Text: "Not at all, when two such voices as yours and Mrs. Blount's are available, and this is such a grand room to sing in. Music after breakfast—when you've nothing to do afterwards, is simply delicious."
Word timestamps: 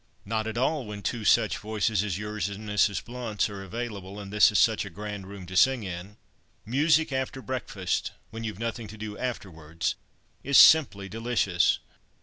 "Not 0.25 0.47
at 0.47 0.57
all, 0.57 0.87
when 0.87 1.03
two 1.03 1.23
such 1.23 1.59
voices 1.59 2.03
as 2.03 2.17
yours 2.17 2.49
and 2.49 2.67
Mrs. 2.67 3.05
Blount's 3.05 3.51
are 3.51 3.61
available, 3.61 4.19
and 4.19 4.33
this 4.33 4.51
is 4.51 4.57
such 4.57 4.83
a 4.83 4.89
grand 4.89 5.27
room 5.27 5.45
to 5.45 5.55
sing 5.55 5.83
in. 5.83 6.17
Music 6.65 7.11
after 7.11 7.39
breakfast—when 7.39 8.43
you've 8.43 8.57
nothing 8.57 8.87
to 8.87 8.97
do 8.97 9.15
afterwards, 9.15 9.93
is 10.43 10.57
simply 10.57 11.07
delicious." 11.07 11.77